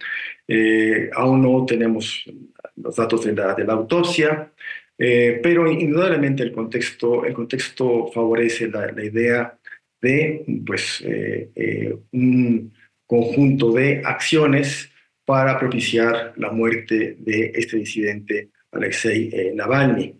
Eh, 0.46 1.10
aún 1.14 1.42
no 1.42 1.66
tenemos 1.66 2.24
los 2.76 2.96
datos 2.96 3.24
de 3.24 3.34
la, 3.34 3.54
autopsia, 3.68 4.52
pero 4.96 5.70
indudablemente 5.70 6.42
el 6.42 6.52
contexto, 6.52 7.24
el 7.24 7.34
contexto 7.34 8.08
favorece 8.08 8.68
la, 8.68 9.04
idea 9.04 9.58
de 10.00 10.44
pues, 10.64 11.04
un 12.12 12.72
conjunto 13.06 13.72
de 13.72 14.02
acciones 14.04 14.90
para 15.24 15.58
propiciar 15.58 16.32
la 16.36 16.50
muerte 16.50 17.16
de 17.18 17.52
este 17.54 17.76
disidente 17.76 18.48
Alexei 18.72 19.30
eh, 19.32 19.52
Navalny. 19.54 20.14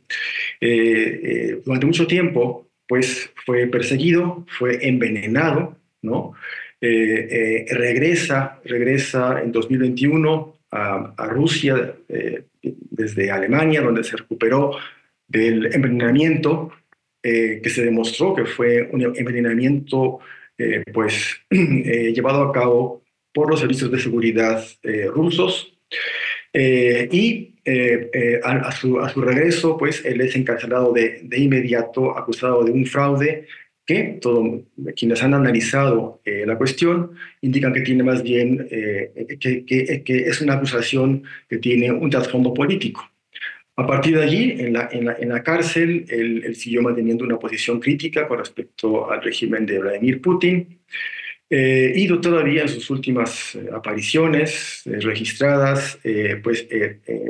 Eh, 0.60 1.20
eh, 1.22 1.62
durante 1.64 1.86
mucho 1.86 2.06
tiempo, 2.06 2.70
pues 2.86 3.30
fue 3.44 3.66
perseguido, 3.66 4.44
fue 4.48 4.86
envenenado, 4.86 5.78
¿no? 6.02 6.34
Regresa, 6.80 8.60
regresa 8.64 9.40
en 9.42 9.52
2021 9.52 10.54
a, 10.70 11.14
a 11.16 11.26
Rusia 11.26 11.94
desde 12.62 13.30
Alemania, 13.30 13.80
donde 13.80 14.04
se 14.04 14.16
recuperó 14.16 14.76
del 15.26 15.74
envenenamiento 15.74 16.72
que 17.20 17.68
se 17.68 17.84
demostró 17.84 18.34
que 18.34 18.46
fue 18.46 18.88
un 18.92 19.02
envenenamiento 19.02 20.20
pues 20.92 21.40
llevado 21.50 22.42
a 22.42 22.52
cabo 22.52 23.02
por 23.34 23.50
los 23.50 23.60
servicios 23.60 23.90
de 23.90 23.98
seguridad 23.98 24.64
rusos. 25.12 25.74
Y 26.52 27.58
eh, 27.70 28.08
eh, 28.14 28.40
a, 28.42 28.72
su, 28.72 28.98
a, 28.98 29.10
su, 29.10 29.20
regreso, 29.20 29.76
pues 29.76 30.02
él 30.02 30.22
es 30.22 30.34
encarcelado 30.34 30.90
de, 30.90 31.20
de 31.22 31.38
inmediato, 31.38 32.16
acusado 32.16 32.64
de 32.64 32.70
un 32.70 32.86
fraude 32.86 33.46
que 33.88 34.18
todo, 34.20 34.62
quienes 34.94 35.22
han 35.22 35.32
analizado 35.32 36.20
eh, 36.24 36.44
la 36.46 36.58
cuestión 36.58 37.12
indican 37.40 37.72
que 37.72 37.80
tiene 37.80 38.02
más 38.02 38.22
bien, 38.22 38.68
que, 38.68 39.64
que, 39.64 40.02
que, 40.04 40.16
es 40.28 40.42
una 40.42 40.54
acusación 40.54 41.22
que 41.48 41.56
tiene 41.56 41.90
un 41.90 42.10
trasfondo 42.10 42.52
político. 42.52 43.10
A 43.76 43.86
partir 43.86 44.16
de 44.18 44.24
allí, 44.24 44.56
en 44.58 44.74
la, 44.74 44.88
en 44.92 45.06
la, 45.06 45.16
en 45.18 45.28
la 45.30 45.42
cárcel, 45.42 46.04
él, 46.10 46.42
él, 46.44 46.54
siguió 46.56 46.82
manteniendo 46.82 47.24
una 47.24 47.38
posición 47.38 47.80
crítica 47.80 48.28
con 48.28 48.38
respecto 48.38 49.10
al 49.10 49.22
régimen 49.22 49.64
de 49.64 49.78
Vladimir 49.78 50.20
Putin. 50.20 50.78
Eh, 51.50 51.92
y 51.96 52.06
todavía 52.20 52.62
en 52.62 52.68
sus 52.68 52.90
últimas 52.90 53.54
eh, 53.54 53.70
apariciones 53.72 54.82
eh, 54.84 55.00
registradas, 55.00 55.98
pues 56.42 56.66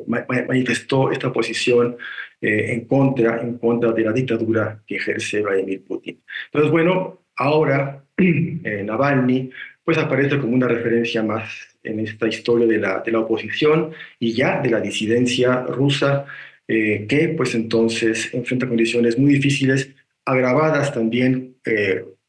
manifestó 0.07 1.13
esta 1.13 1.33
posición 1.33 1.97
en, 2.41 2.85
contra, 2.85 3.41
en 3.41 3.59
contra 3.59 3.93
de 3.93 4.03
la 4.03 4.13
dictadura 4.13 4.83
que 4.87 4.97
ejerce 4.97 5.43
Vladimir 5.43 5.85
Putin. 5.85 6.21
Entonces, 6.47 6.71
bueno, 6.71 7.23
ahora 7.37 8.05
Navalny 8.85 9.51
pues 9.85 9.97
aparece 9.97 10.39
como 10.39 10.55
una 10.55 10.69
referencia 10.69 11.23
más 11.23 11.49
en 11.83 12.01
esta 12.01 12.29
historia 12.29 12.67
de 12.67 12.79
la, 12.79 13.01
de 13.01 13.11
la 13.11 13.21
oposición 13.21 13.93
y 14.19 14.35
ya 14.35 14.61
de 14.61 14.71
la 14.71 14.81
disidencia 14.81 15.63
rusa, 15.63 16.27
que 16.67 17.35
pues 17.35 17.55
entonces 17.55 18.29
enfrenta 18.35 18.69
condiciones 18.69 19.19
muy 19.19 19.33
difíciles, 19.33 19.89
agravadas 20.27 20.93
también 20.93 21.57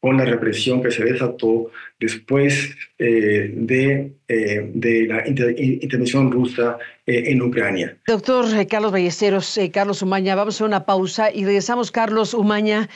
con 0.00 0.16
la 0.16 0.24
represión 0.24 0.82
que 0.82 0.90
se 0.90 1.04
desató 1.04 1.70
después 2.00 2.74
eh, 2.98 3.50
de, 3.54 4.12
eh, 4.28 4.70
de, 4.74 5.06
la 5.06 5.26
intervención 5.26 6.30
rusa 6.30 6.78
eh, 7.06 7.24
en 7.26 7.42
Ucrania. 7.42 7.96
Doctor 8.06 8.44
Carlos 8.66 8.92
Ballesteros, 8.92 9.58
Carlos 9.72 10.02
Umaña, 10.02 10.34
vamos 10.34 10.60
a 10.60 10.64
una 10.64 10.84
pausa 10.84 11.30
y 11.32 11.44
regresamos, 11.44 11.90
Carlos 11.90 12.34
Umaña, 12.34 12.88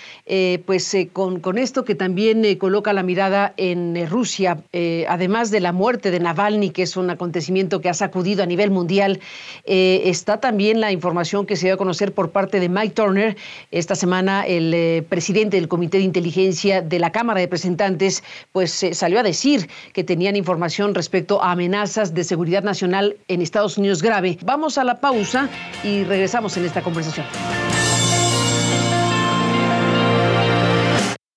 pues 0.66 0.96
con, 1.12 1.40
con, 1.40 1.58
esto 1.58 1.84
que 1.84 1.94
también 1.94 2.56
coloca 2.56 2.92
la 2.92 3.02
mirada 3.02 3.54
en 3.56 4.06
Rusia, 4.08 4.62
además 5.08 5.50
de 5.50 5.60
la 5.60 5.72
muerte 5.72 6.10
de 6.10 6.20
Navalny, 6.20 6.70
que 6.70 6.82
es 6.82 6.96
un 6.96 7.10
acontecimiento 7.10 7.80
que 7.80 7.88
ha 7.88 7.94
sacudido 7.94 8.42
a 8.42 8.46
nivel 8.46 8.70
mundial, 8.70 9.20
está 9.64 10.38
también 10.38 10.80
la 10.80 10.92
información 10.92 11.46
que 11.46 11.56
se 11.56 11.66
dio 11.66 11.74
a 11.74 11.78
conocer 11.78 12.12
por 12.12 12.30
parte 12.30 12.60
de 12.60 12.68
Mike 12.68 12.94
Turner 12.94 13.36
esta 13.70 13.94
semana, 13.94 14.46
el 14.46 15.04
presidente 15.04 15.56
del 15.56 15.68
Comité 15.68 15.98
de 15.98 16.04
Inteligencia 16.04 16.82
de 16.82 16.98
la 16.98 17.10
Cámara 17.10 17.40
de 17.40 17.46
Representantes, 17.46 18.22
pues 18.52 18.93
salió 18.94 19.20
a 19.20 19.22
decir 19.22 19.68
que 19.92 20.04
tenían 20.04 20.36
información 20.36 20.94
respecto 20.94 21.42
a 21.42 21.52
amenazas 21.52 22.14
de 22.14 22.24
seguridad 22.24 22.62
nacional 22.62 23.16
en 23.28 23.42
Estados 23.42 23.78
Unidos 23.78 24.02
grave. 24.02 24.38
Vamos 24.42 24.78
a 24.78 24.84
la 24.84 25.00
pausa 25.00 25.48
y 25.82 26.04
regresamos 26.04 26.56
en 26.56 26.64
esta 26.64 26.82
conversación. 26.82 27.26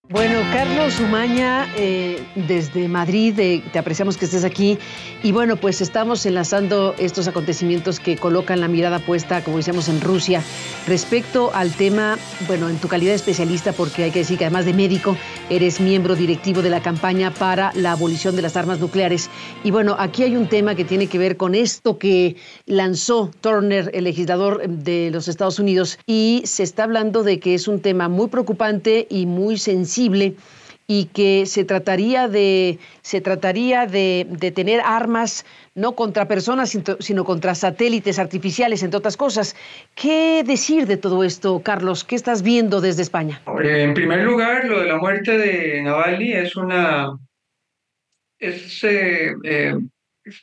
Bueno, 0.10 0.40
Carlos 0.54 1.02
Umaña, 1.02 1.68
eh, 1.76 2.24
desde 2.48 2.88
Madrid, 2.88 3.38
eh, 3.40 3.62
te 3.74 3.78
apreciamos 3.78 4.16
que 4.16 4.24
estés 4.24 4.46
aquí. 4.46 4.78
Y 5.22 5.34
bueno, 5.34 5.58
pues 5.58 5.82
estamos 5.82 6.26
enlazando 6.26 6.96
estos 6.98 7.28
acontecimientos 7.28 8.00
que 8.00 8.16
colocan 8.16 8.62
la 8.62 8.70
mirada 8.70 9.00
puesta, 9.00 9.44
como 9.44 9.58
decíamos, 9.58 9.90
en 9.90 10.00
Rusia. 10.00 10.42
Respecto 10.88 11.52
al 11.54 11.74
tema, 11.74 12.18
bueno, 12.48 12.70
en 12.70 12.78
tu 12.78 12.88
calidad 12.88 13.12
de 13.12 13.16
especialista, 13.18 13.74
porque 13.74 14.06
hay 14.06 14.12
que 14.12 14.20
decir 14.20 14.38
que 14.38 14.46
además 14.46 14.64
de 14.64 14.74
médico, 14.74 15.18
eres 15.50 15.82
miembro 15.82 16.16
directivo 16.16 16.62
de 16.62 16.70
la 16.70 16.82
campaña 16.82 17.34
para 17.34 17.74
la 17.74 17.92
abolición 17.92 18.38
de 18.38 18.44
las 18.44 18.56
armas 18.56 18.80
nucleares. 18.80 19.30
Y 19.66 19.72
bueno, 19.72 19.98
aquí 20.00 20.24
hay 20.24 20.38
un 20.38 20.48
tema 20.48 20.76
que 20.76 20.86
tiene 20.86 21.08
que 21.08 21.18
ver 21.18 21.36
con 21.36 21.54
esto 21.54 21.98
que 21.98 22.38
lanzó 22.66 23.30
Turner, 23.42 23.92
el 23.94 24.06
legislador 24.06 24.70
de 24.70 25.10
los 25.12 25.28
Estados 25.28 25.60
Unidos, 25.60 26.00
y 26.08 26.44
se 26.46 26.64
está 26.64 26.86
hablando 26.86 27.24
de 27.24 27.42
que 27.42 27.56
es 27.56 27.68
un 27.68 27.82
tema 27.82 28.08
muy 28.08 28.28
preocupante 28.28 29.06
y 29.10 29.26
muy 29.26 29.58
sensible 29.58 29.97
y 30.88 31.06
que 31.06 31.46
se 31.46 31.66
trataría 31.66 32.30
de, 32.30 32.80
se 33.02 33.20
trataría 33.20 33.86
de, 33.86 34.26
tener 34.56 34.82
armas 34.84 35.46
no 35.76 35.96
contra 35.96 36.28
personas, 36.28 36.78
sino 37.00 37.26
contra 37.26 37.54
satélites 37.56 38.18
artificiales, 38.20 38.82
entre 38.84 38.98
otras 38.98 39.18
cosas. 39.18 39.56
¿Qué 39.96 40.44
decir 40.46 40.88
de 40.88 40.98
todo 40.98 41.24
esto, 41.24 41.62
Carlos? 41.62 42.04
¿Qué 42.06 42.16
estás 42.16 42.42
viendo 42.42 42.80
desde 42.80 43.02
España? 43.02 43.42
En 43.62 43.94
primer 43.94 44.24
lugar, 44.24 44.66
lo 44.66 44.80
de 44.80 44.88
la 44.88 44.98
muerte 44.98 45.38
de 45.38 45.82
Navalny 45.84 46.32
es 46.34 46.56
una... 46.56 47.10
Es, 48.40 48.84
eh, 48.84 49.34
eh, 49.44 49.76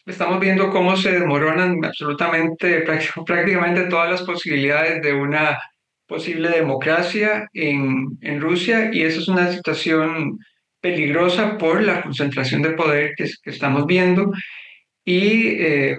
estamos 0.04 0.40
viendo 0.40 0.70
cómo 0.70 0.96
se 0.96 1.12
desmoronan 1.12 1.84
absolutamente, 1.84 2.84
prácticamente 3.26 3.84
todas 3.84 4.10
las 4.10 4.22
posibilidades 4.22 5.00
de 5.02 5.12
una 5.12 5.58
posible 6.06 6.50
democracia 6.50 7.48
en, 7.52 8.18
en, 8.20 8.40
Rusia 8.40 8.90
y 8.92 9.02
esa 9.02 9.20
es 9.20 9.28
una 9.28 9.50
situación 9.52 10.38
peligrosa 10.80 11.56
por 11.56 11.82
la 11.82 12.02
concentración 12.02 12.62
de 12.62 12.70
poder 12.70 13.14
que, 13.16 13.24
que 13.42 13.50
estamos 13.50 13.86
viendo 13.86 14.30
y 15.04 15.48
eh, 15.48 15.98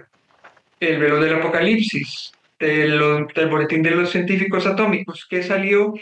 el 0.79 1.00
velo 1.00 1.19
del 1.19 1.35
apocalipsis 1.35 2.31
del 2.59 3.27
boletín 3.50 3.83
de 3.83 3.91
los 3.91 4.12
científicos 4.12 4.65
atómicos 4.65 5.25
que 5.29 5.43
salió 5.43 5.93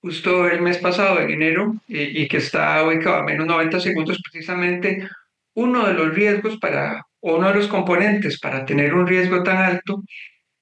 justo 0.00 0.48
el 0.48 0.62
mes 0.62 0.78
pasado, 0.78 1.20
en 1.20 1.30
enero, 1.30 1.74
y, 1.88 2.22
y 2.22 2.28
que 2.28 2.38
está 2.38 2.84
ubicado 2.84 3.16
a 3.16 3.24
menos 3.24 3.46
90 3.46 3.80
segundos, 3.80 4.20
precisamente 4.22 5.08
uno 5.54 5.86
de 5.86 5.94
los 5.94 6.14
riesgos 6.14 6.56
para, 6.58 7.04
uno 7.20 7.48
de 7.48 7.54
los 7.54 7.66
componentes 7.66 8.38
para 8.38 8.64
tener 8.64 8.94
un 8.94 9.06
riesgo 9.06 9.42
tan 9.42 9.56
alto 9.58 10.02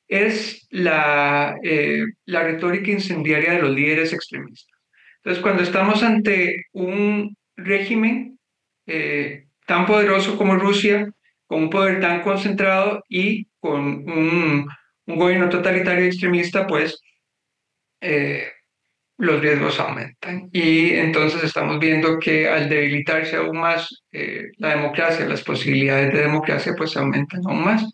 es 0.09 0.67
la, 0.71 1.57
eh, 1.63 2.05
la 2.27 2.43
retórica 2.45 2.91
incendiaria 2.91 3.53
de 3.53 3.63
los 3.63 3.75
líderes 3.75 4.13
extremistas. 4.13 4.79
Entonces, 5.19 5.43
cuando 5.43 5.63
estamos 5.63 6.03
ante 6.03 6.67
un 6.73 7.37
régimen 7.57 8.39
eh, 8.87 9.47
tan 9.67 9.87
poderoso 9.87 10.37
como 10.37 10.57
Rusia, 10.57 11.11
con 11.47 11.65
un 11.65 11.71
poder 11.71 12.01
tan 12.01 12.23
concentrado 12.23 13.03
y 13.09 13.47
con 13.59 14.09
un, 14.09 14.69
un 15.07 15.17
gobierno 15.17 15.49
totalitario 15.49 16.05
extremista, 16.05 16.67
pues 16.67 17.01
eh, 18.01 18.49
los 19.19 19.41
riesgos 19.41 19.81
aumentan. 19.81 20.49
Y 20.53 20.91
entonces 20.91 21.43
estamos 21.43 21.81
viendo 21.81 22.19
que 22.19 22.49
al 22.49 22.69
debilitarse 22.69 23.37
aún 23.37 23.59
más 23.59 24.05
la 24.59 24.71
democracia, 24.71 25.27
las 25.27 25.43
posibilidades 25.43 26.13
de 26.13 26.23
democracia, 26.23 26.75
pues 26.77 26.97
aumentan 26.97 27.41
aún 27.47 27.65
más. 27.65 27.85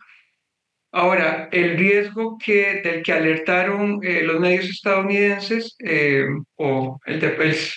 Ahora, 0.94 1.48
el 1.52 1.78
riesgo 1.78 2.36
que, 2.36 2.82
del 2.84 3.02
que 3.02 3.12
alertaron 3.12 3.98
eh, 4.02 4.22
los 4.24 4.38
medios 4.38 4.66
estadounidenses 4.66 5.74
eh, 5.78 6.26
o 6.56 7.00
el, 7.06 7.18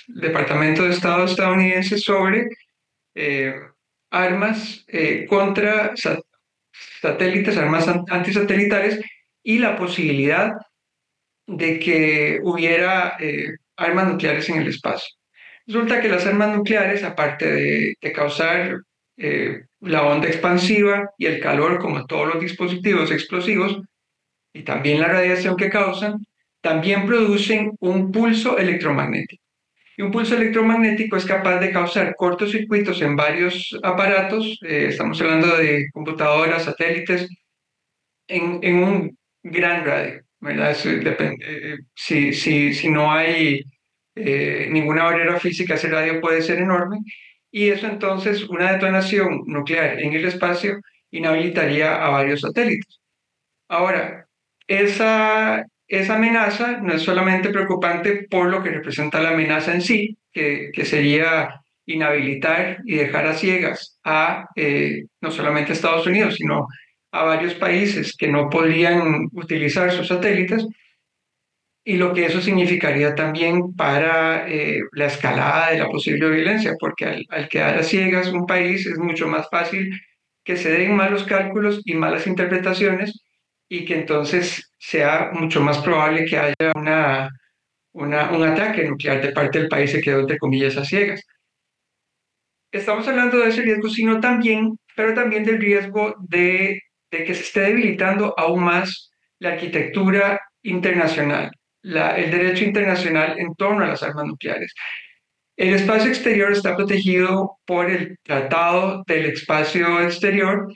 Departamento 0.07 0.83
de 0.83 0.89
Estado 0.89 1.23
estadounidense 1.23 1.97
sobre 1.97 2.49
eh, 3.15 3.55
armas 4.11 4.85
contra 5.29 5.93
satélites, 7.01 7.57
armas 7.57 7.87
antisatelitales 7.87 8.99
y 9.43 9.59
la 9.59 9.77
posibilidad 9.77 10.51
de 11.47 11.79
que 11.79 12.39
hubiera 12.43 13.17
armas 13.77 14.11
nucleares 14.11 14.49
en 14.49 14.57
el 14.57 14.67
espacio. 14.67 15.15
Resulta 15.65 16.01
que 16.01 16.09
las 16.09 16.25
armas 16.25 16.55
nucleares, 16.55 17.03
aparte 17.03 17.49
de, 17.49 17.95
de 18.01 18.11
causar 18.11 18.77
la 19.17 20.03
onda 20.03 20.27
expansiva 20.27 21.11
y 21.17 21.25
el 21.25 21.39
calor, 21.39 21.79
como 21.79 22.05
todos 22.05 22.33
los 22.33 22.41
dispositivos 22.41 23.11
explosivos, 23.11 23.79
y 24.53 24.63
también 24.63 25.01
la 25.01 25.07
radiación 25.07 25.55
que 25.55 25.69
causan, 25.69 26.25
también 26.61 27.05
producen 27.05 27.71
un 27.79 28.11
pulso 28.11 28.57
electromagnético. 28.57 29.43
Y 29.97 30.01
un 30.01 30.11
pulso 30.11 30.35
electromagnético 30.35 31.15
es 31.15 31.25
capaz 31.25 31.59
de 31.59 31.71
causar 31.71 32.15
cortocircuitos 32.15 33.01
en 33.01 33.15
varios 33.15 33.77
aparatos, 33.83 34.59
eh, 34.63 34.87
estamos 34.89 35.21
hablando 35.21 35.55
de 35.55 35.87
computadoras, 35.93 36.65
satélites, 36.65 37.29
en, 38.27 38.59
en 38.61 38.83
un 38.83 39.17
gran 39.43 39.85
radio. 39.85 40.21
¿verdad? 40.39 40.77
depende, 40.83 41.45
eh, 41.47 41.77
si, 41.95 42.33
si, 42.33 42.73
si 42.73 42.89
no 42.89 43.11
hay 43.11 43.63
eh, 44.15 44.67
ninguna 44.69 45.03
barrera 45.03 45.39
física, 45.39 45.73
ese 45.75 45.89
radio 45.89 46.21
puede 46.21 46.41
ser 46.41 46.59
enorme 46.59 46.99
y 47.55 47.69
eso 47.69 47.87
entonces, 47.87 48.49
una 48.49 48.73
detonación 48.73 49.43
nuclear 49.45 49.97
en 50.01 50.11
el 50.11 50.25
espacio 50.25 50.81
inhabilitaría 51.09 52.05
a 52.05 52.09
varios 52.09 52.41
satélites. 52.41 52.99
Ahora, 53.69 54.27
esa, 54.67 55.63
esa 55.87 56.15
amenaza 56.17 56.81
no 56.81 56.91
es 56.91 57.03
solamente 57.03 57.51
preocupante 57.51 58.27
por 58.29 58.49
lo 58.49 58.61
que 58.61 58.71
representa 58.71 59.21
la 59.21 59.29
amenaza 59.29 59.73
en 59.73 59.81
sí, 59.81 60.17
que, 60.33 60.69
que 60.73 60.83
sería 60.83 61.61
inhabilitar 61.85 62.79
y 62.83 62.95
dejar 62.95 63.25
a 63.25 63.35
ciegas 63.35 63.99
a 64.03 64.49
eh, 64.57 65.05
no 65.21 65.31
solamente 65.31 65.71
Estados 65.71 66.05
Unidos, 66.07 66.35
sino 66.35 66.67
a 67.13 67.23
varios 67.23 67.53
países 67.53 68.17
que 68.17 68.27
no 68.27 68.49
podrían 68.49 69.29
utilizar 69.31 69.93
sus 69.93 70.09
satélites, 70.09 70.67
y 71.87 71.97
lo 71.97 72.13
que 72.13 72.25
eso 72.25 72.41
significaría 72.41 73.13
también 73.13 73.75
para 73.75 74.49
eh, 74.49 74.81
la 74.93 75.05
escalada 75.05 75.69
de 75.69 75.77
la 75.77 75.87
posible 75.87 76.31
violencia, 76.31 76.73
porque 76.79 77.05
al, 77.29 77.47
quedar 77.47 77.77
a 77.77 77.83
ciegas 77.83 78.29
un 78.29 78.47
país 78.47 78.87
es 78.87 78.97
mucho 78.97 79.27
más 79.27 79.47
fácil 79.51 79.91
que 80.43 80.57
se 80.57 80.71
den 80.71 80.95
malos 80.95 81.23
cálculos 81.25 81.81
y 81.85 81.93
malas 81.93 82.25
interpretaciones 82.25 83.23
y 83.69 83.85
que 83.85 83.99
entonces 83.99 84.73
sea 84.79 85.29
mucho 85.33 85.61
más 85.61 85.77
probable 85.77 86.25
que 86.25 86.39
haya 86.39 86.71
una, 86.75 87.29
una, 87.93 88.31
un 88.31 88.43
ataque 88.43 88.83
nuclear 88.85 89.21
de 89.21 89.31
parte 89.31 89.59
del 89.59 89.69
país 89.69 89.91
que 89.91 90.01
quedó 90.01 90.21
entre 90.21 90.39
comillas 90.39 90.77
a 90.77 90.85
ciegas. 90.85 91.21
Estamos 92.71 93.07
hablando 93.07 93.37
de 93.37 93.49
ese 93.49 93.61
riesgo, 93.61 93.89
sino 93.89 94.19
también, 94.19 94.79
pero 94.95 95.13
también 95.13 95.43
del 95.43 95.59
riesgo 95.59 96.15
de, 96.29 96.79
de 97.11 97.23
que 97.23 97.35
se 97.35 97.43
esté 97.43 97.61
debilitando 97.61 98.33
aún 98.37 98.63
más 98.63 99.11
la 99.37 99.49
arquitectura 99.51 100.39
internacional 100.63 101.51
el 101.85 102.31
derecho 102.31 102.63
internacional 102.63 103.37
en 103.37 103.53
torno 103.55 103.85
a 103.85 103.89
las 103.89 104.03
armas 104.03 104.25
nucleares. 104.25 104.73
El 105.55 105.73
espacio 105.73 106.09
exterior 106.09 106.51
está 106.51 106.75
protegido 106.75 107.59
por 107.65 107.89
el 107.89 108.17
Tratado 108.23 109.03
del 109.07 109.27
Espacio 109.27 110.01
Exterior, 110.01 110.67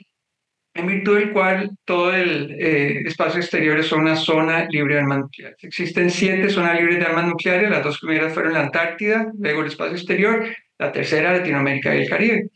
en 0.72 0.86
virtud 0.86 1.18
del 1.18 1.32
cual 1.32 1.70
todo 1.84 2.14
el 2.14 2.56
eh, 2.58 3.02
espacio 3.04 3.40
exterior 3.40 3.78
es 3.78 3.92
una 3.92 4.16
zona 4.16 4.66
libre 4.70 4.94
de 4.94 5.00
armas 5.00 5.18
nucleares. 5.18 5.58
Existen 5.62 6.10
siete 6.10 6.48
zonas 6.48 6.78
libres 6.78 6.98
de 6.98 7.04
armas 7.04 7.26
nucleares, 7.26 7.68
las 7.68 7.84
dos 7.84 7.98
primeras 7.98 8.32
fueron 8.32 8.54
la 8.54 8.62
Antártida, 8.62 9.30
luego 9.38 9.62
el 9.62 9.66
espacio 9.66 9.96
exterior, 9.96 10.46
la 10.78 10.92
tercera 10.92 11.36
Latinoamérica 11.36 11.94
y 11.94 12.02
el 12.02 12.08
Caribe. 12.08 12.48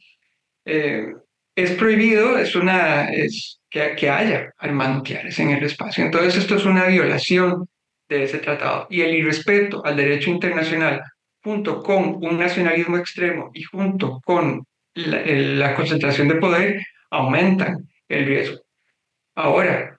Eh, 0.64 1.06
es 1.56 1.70
prohibido 1.72 2.38
es 2.38 2.56
una, 2.56 3.10
es 3.10 3.60
que, 3.68 3.94
que 3.96 4.08
haya 4.08 4.52
armas 4.58 4.96
nucleares 4.96 5.38
en 5.40 5.50
el 5.50 5.64
espacio. 5.64 6.04
Entonces 6.04 6.36
esto 6.36 6.56
es 6.56 6.64
una 6.64 6.86
violación 6.86 7.68
de 8.08 8.24
ese 8.24 8.38
tratado. 8.38 8.86
Y 8.90 9.02
el 9.02 9.14
irrespeto 9.14 9.84
al 9.84 9.96
derecho 9.96 10.30
internacional, 10.30 11.02
junto 11.42 11.82
con 11.82 12.16
un 12.24 12.38
nacionalismo 12.38 12.96
extremo 12.98 13.50
y 13.54 13.62
junto 13.62 14.20
con 14.24 14.64
la, 14.94 15.74
concentración 15.74 16.28
de 16.28 16.36
poder, 16.36 16.82
aumentan 17.10 17.88
el 18.08 18.26
riesgo. 18.26 18.58
Ahora, 19.34 19.96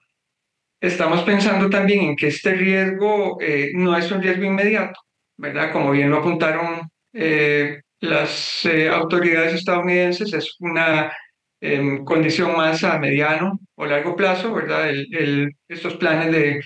estamos 0.80 1.22
pensando 1.22 1.68
también 1.68 2.00
en 2.04 2.16
que 2.16 2.28
este 2.28 2.54
riesgo 2.54 3.38
eh, 3.40 3.70
no 3.74 3.96
es 3.96 4.10
un 4.10 4.22
riesgo 4.22 4.44
inmediato, 4.44 5.00
¿verdad? 5.36 5.72
Como 5.72 5.90
bien 5.90 6.10
lo 6.10 6.18
apuntaron 6.18 6.88
eh, 7.12 7.80
las 8.00 8.64
eh, 8.66 8.88
autoridades 8.88 9.54
estadounidenses, 9.54 10.32
es 10.32 10.56
una 10.60 11.12
em, 11.60 12.04
condición 12.04 12.56
más 12.56 12.84
a 12.84 12.98
mediano 12.98 13.58
o 13.74 13.86
largo 13.86 14.16
plazo, 14.16 14.52
¿verdad? 14.54 14.90
el, 14.90 15.52
estos 15.68 15.96
planes 15.96 16.32
de 16.32 16.60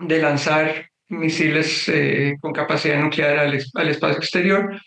de 0.00 0.18
lanzar 0.20 0.90
misiles 1.08 1.88
eh, 1.88 2.36
con 2.40 2.52
capacidad 2.52 3.00
nuclear 3.00 3.38
al, 3.38 3.54
espacio 3.54 4.18
exterior. 4.18 4.80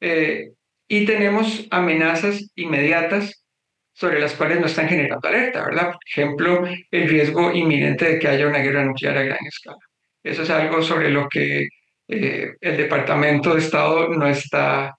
Eh, 0.00 0.50
y 0.88 1.04
tenemos 1.04 1.66
amenazas 1.70 2.50
inmediatas 2.54 3.44
sobre 3.92 4.20
las 4.20 4.34
cuales 4.34 4.60
no 4.60 4.66
están 4.66 4.88
generando 4.88 5.26
alerta, 5.26 5.64
¿verdad? 5.64 5.92
Por 5.92 6.00
ejemplo, 6.06 6.68
el 6.90 7.08
riesgo 7.08 7.52
inminente 7.52 8.04
de 8.04 8.18
que 8.18 8.28
haya 8.28 8.46
una 8.46 8.58
guerra 8.58 8.84
nuclear 8.84 9.16
a 9.16 9.22
gran 9.22 9.46
escala. 9.46 9.78
Eso 10.22 10.42
es 10.42 10.50
algo 10.50 10.82
sobre 10.82 11.10
lo 11.10 11.28
que 11.28 11.68
eh, 12.08 12.52
el 12.60 12.76
Departamento 12.76 13.54
de 13.54 13.60
Estado 13.60 14.08
no 14.08 14.28
está, 14.28 14.94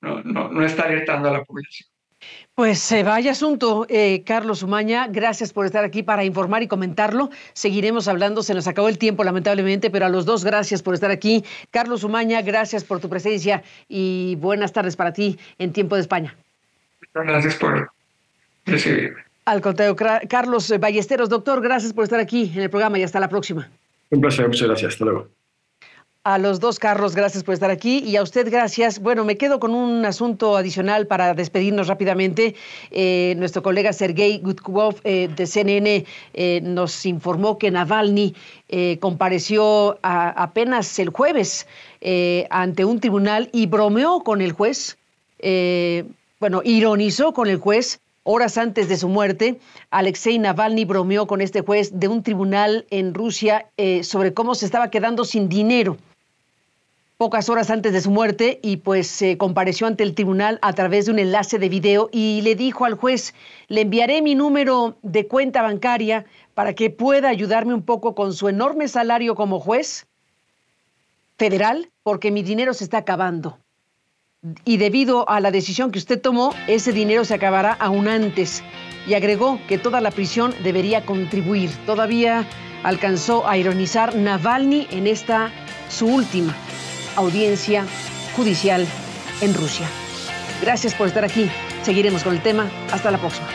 no, 0.00 0.22
no, 0.22 0.64
está 0.64 0.84
alertando 0.84 1.28
a 1.28 1.32
la 1.32 1.44
población. 1.44 1.89
Pues 2.54 2.92
eh, 2.92 3.02
vaya 3.02 3.32
asunto, 3.32 3.86
eh, 3.88 4.22
Carlos 4.24 4.62
Umaña. 4.62 5.06
Gracias 5.08 5.52
por 5.52 5.64
estar 5.66 5.84
aquí 5.84 6.02
para 6.02 6.24
informar 6.24 6.62
y 6.62 6.68
comentarlo. 6.68 7.30
Seguiremos 7.54 8.06
hablando. 8.08 8.42
Se 8.42 8.52
nos 8.54 8.66
acabó 8.66 8.88
el 8.88 8.98
tiempo, 8.98 9.24
lamentablemente, 9.24 9.90
pero 9.90 10.06
a 10.06 10.08
los 10.08 10.26
dos, 10.26 10.44
gracias 10.44 10.82
por 10.82 10.94
estar 10.94 11.10
aquí. 11.10 11.44
Carlos 11.70 12.04
Umaña, 12.04 12.42
gracias 12.42 12.84
por 12.84 13.00
tu 13.00 13.08
presencia 13.08 13.62
y 13.88 14.36
buenas 14.36 14.72
tardes 14.72 14.96
para 14.96 15.12
ti 15.12 15.38
en 15.58 15.72
Tiempo 15.72 15.94
de 15.94 16.02
España. 16.02 16.36
Gracias 17.14 17.54
por 17.56 17.90
recibirme. 18.66 19.22
Al 19.46 19.60
contrario, 19.60 19.96
Carlos 20.28 20.72
Ballesteros, 20.78 21.28
doctor, 21.28 21.60
gracias 21.60 21.92
por 21.92 22.04
estar 22.04 22.20
aquí 22.20 22.52
en 22.54 22.60
el 22.62 22.70
programa 22.70 22.98
y 22.98 23.02
hasta 23.02 23.18
la 23.18 23.28
próxima. 23.28 23.68
Un 24.10 24.20
placer, 24.20 24.46
muchas 24.46 24.68
gracias. 24.68 24.92
Hasta 24.92 25.04
luego. 25.04 25.28
A 26.22 26.36
los 26.36 26.60
dos, 26.60 26.78
Carlos, 26.78 27.14
gracias 27.14 27.44
por 27.44 27.54
estar 27.54 27.70
aquí. 27.70 28.00
Y 28.00 28.16
a 28.16 28.22
usted, 28.22 28.50
gracias. 28.50 28.98
Bueno, 28.98 29.24
me 29.24 29.38
quedo 29.38 29.58
con 29.58 29.74
un 29.74 30.04
asunto 30.04 30.54
adicional 30.54 31.06
para 31.06 31.32
despedirnos 31.32 31.88
rápidamente. 31.88 32.54
Eh, 32.90 33.32
nuestro 33.38 33.62
colega 33.62 33.90
Sergei 33.94 34.38
Gutkov 34.38 34.96
eh, 35.04 35.30
de 35.34 35.46
CNN 35.46 36.04
eh, 36.34 36.60
nos 36.62 37.06
informó 37.06 37.56
que 37.56 37.70
Navalny 37.70 38.34
compareció 39.00 39.98
apenas 40.02 40.98
el 40.98 41.08
jueves 41.08 41.66
ante 42.50 42.84
un 42.84 43.00
tribunal 43.00 43.48
y 43.52 43.66
bromeó 43.66 44.22
con 44.22 44.42
el 44.42 44.52
juez. 44.52 44.98
bueno, 46.38 46.60
ironizó 46.64 47.32
con 47.32 47.48
el 47.48 47.56
juez 47.56 47.98
Horas 48.22 48.58
antes 48.58 48.88
de 48.88 48.98
su 48.98 49.08
muerte, 49.08 49.58
Alexei 49.90 50.38
Navalny 50.38 50.84
bromeó 50.84 51.26
con 51.26 51.40
este 51.40 51.62
juez 51.62 51.98
de 51.98 52.06
un 52.06 52.22
tribunal 52.22 52.86
en 52.90 53.14
Rusia 53.14 53.70
sobre 54.02 54.34
cómo 54.34 54.54
se 54.54 54.66
estaba 54.66 54.90
quedando 54.90 55.24
sin 55.24 55.48
dinero 55.48 55.96
pocas 57.20 57.50
horas 57.50 57.68
antes 57.68 57.92
de 57.92 58.00
su 58.00 58.10
muerte 58.10 58.60
y 58.62 58.78
pues 58.78 59.06
se 59.06 59.36
compareció 59.36 59.86
ante 59.86 60.02
el 60.02 60.14
tribunal 60.14 60.58
a 60.62 60.72
través 60.72 61.04
de 61.04 61.12
un 61.12 61.18
enlace 61.18 61.58
de 61.58 61.68
video 61.68 62.08
y 62.10 62.40
le 62.40 62.54
dijo 62.54 62.86
al 62.86 62.94
juez, 62.94 63.34
le 63.68 63.82
enviaré 63.82 64.22
mi 64.22 64.34
número 64.34 64.96
de 65.02 65.26
cuenta 65.26 65.60
bancaria 65.60 66.24
para 66.54 66.72
que 66.72 66.88
pueda 66.88 67.28
ayudarme 67.28 67.74
un 67.74 67.82
poco 67.82 68.14
con 68.14 68.32
su 68.32 68.48
enorme 68.48 68.88
salario 68.88 69.34
como 69.34 69.60
juez 69.60 70.06
federal 71.36 71.90
porque 72.02 72.30
mi 72.30 72.42
dinero 72.42 72.72
se 72.72 72.84
está 72.84 72.96
acabando. 72.96 73.58
Y 74.64 74.78
debido 74.78 75.28
a 75.28 75.40
la 75.40 75.50
decisión 75.50 75.90
que 75.90 75.98
usted 75.98 76.22
tomó, 76.22 76.54
ese 76.68 76.90
dinero 76.90 77.26
se 77.26 77.34
acabará 77.34 77.74
aún 77.74 78.08
antes. 78.08 78.62
Y 79.06 79.12
agregó 79.12 79.60
que 79.68 79.76
toda 79.76 80.00
la 80.00 80.10
prisión 80.10 80.54
debería 80.62 81.04
contribuir. 81.04 81.68
Todavía 81.84 82.46
alcanzó 82.82 83.46
a 83.46 83.58
ironizar 83.58 84.16
Navalny 84.16 84.86
en 84.90 85.06
esta 85.06 85.52
su 85.90 86.06
última 86.06 86.56
audiencia 87.16 87.86
judicial 88.36 88.86
en 89.40 89.54
Rusia. 89.54 89.86
Gracias 90.60 90.94
por 90.94 91.08
estar 91.08 91.24
aquí. 91.24 91.50
Seguiremos 91.82 92.22
con 92.22 92.34
el 92.34 92.42
tema. 92.42 92.70
Hasta 92.92 93.10
la 93.10 93.18
próxima. 93.18 93.48